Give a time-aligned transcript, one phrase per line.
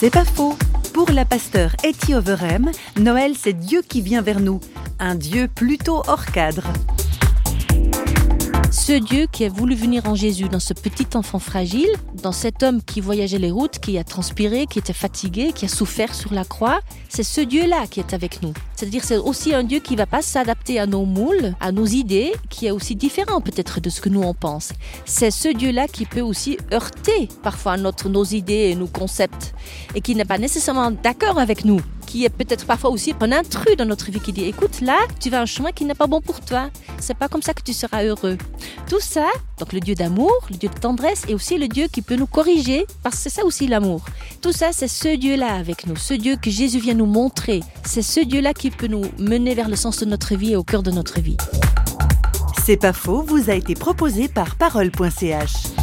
[0.00, 0.56] C'est pas faux.
[0.94, 2.14] Pour la pasteur Etty
[3.00, 4.60] Noël, c'est Dieu qui vient vers nous.
[5.00, 6.62] Un Dieu plutôt hors cadre.
[8.88, 11.90] Ce Dieu qui a voulu venir en Jésus dans ce petit enfant fragile,
[12.22, 15.68] dans cet homme qui voyageait les routes, qui a transpiré, qui était fatigué, qui a
[15.68, 16.80] souffert sur la croix,
[17.10, 18.54] c'est ce Dieu-là qui est avec nous.
[18.76, 22.32] C'est-à-dire c'est aussi un Dieu qui va pas s'adapter à nos moules, à nos idées,
[22.48, 24.72] qui est aussi différent peut-être de ce que nous on pense.
[25.04, 29.54] C'est ce Dieu-là qui peut aussi heurter parfois notre, nos idées et nos concepts
[29.94, 33.76] et qui n'est pas nécessairement d'accord avec nous qui est peut-être parfois aussi un intrus
[33.76, 36.22] dans notre vie qui dit écoute là tu vas un chemin qui n'est pas bon
[36.22, 36.70] pour toi.
[36.98, 38.38] C'est pas comme ça que tu seras heureux.
[38.88, 39.26] Tout ça
[39.58, 42.26] donc le Dieu d'amour le Dieu de tendresse et aussi le Dieu qui peut nous
[42.26, 44.06] corriger parce que c'est ça aussi l'amour.
[44.40, 47.60] Tout ça c'est ce Dieu là avec nous ce Dieu que Jésus vient nous montrer.
[47.84, 50.56] C'est ce Dieu là qui peut nous mener vers le sens de notre vie et
[50.56, 51.36] au cœur de notre vie.
[52.64, 55.77] C'est pas faux, vous a été proposé par parole.ch.